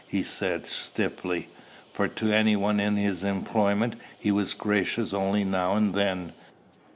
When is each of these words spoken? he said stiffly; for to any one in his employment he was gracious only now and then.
he 0.07 0.23
said 0.23 0.65
stiffly; 0.65 1.47
for 1.93 2.07
to 2.07 2.33
any 2.33 2.55
one 2.55 2.79
in 2.79 2.95
his 2.97 3.23
employment 3.23 3.93
he 4.17 4.31
was 4.31 4.55
gracious 4.55 5.13
only 5.13 5.43
now 5.43 5.75
and 5.75 5.93
then. 5.93 6.33